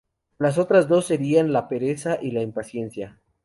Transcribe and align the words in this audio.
Las 0.39 0.57
otras 0.57 0.87
dos 0.87 1.05
serían 1.05 1.53
la 1.53 1.67
pereza 1.67 2.17
y 2.19 2.31
la 2.31 2.41
impaciencia. 2.41 3.19